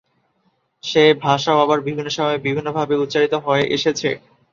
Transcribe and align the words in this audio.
সে 0.83 1.03
ভাষাও 1.21 1.61
আবার 1.63 1.79
বিভিন্ন 1.81 2.09
সময়ে 2.09 2.43
বিভিন্নভাবে 2.45 2.95
উচ্চারিত 3.03 3.33
হয়ে 3.45 3.63
এসেছে। 3.75 4.09